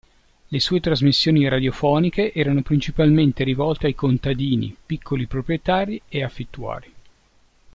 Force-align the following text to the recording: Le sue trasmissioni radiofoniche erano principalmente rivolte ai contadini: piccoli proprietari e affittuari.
Le 0.47 0.57
sue 0.59 0.79
trasmissioni 0.79 1.47
radiofoniche 1.47 2.33
erano 2.33 2.63
principalmente 2.63 3.43
rivolte 3.43 3.85
ai 3.85 3.93
contadini: 3.93 4.75
piccoli 4.83 5.27
proprietari 5.27 6.01
e 6.09 6.23
affittuari. 6.23 6.91